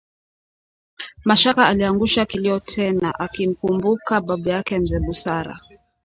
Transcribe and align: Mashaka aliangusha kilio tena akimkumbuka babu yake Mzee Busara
Mashaka 1.25 1.67
aliangusha 1.67 2.25
kilio 2.25 2.59
tena 2.59 3.19
akimkumbuka 3.19 4.21
babu 4.21 4.49
yake 4.49 4.79
Mzee 4.79 4.99
Busara 4.99 5.59